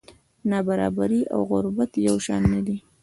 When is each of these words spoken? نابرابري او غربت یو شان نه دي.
نابرابري 0.49 1.21
او 1.33 1.39
غربت 1.51 1.91
یو 2.07 2.17
شان 2.25 2.41
نه 2.53 2.59
دي. 2.65 2.77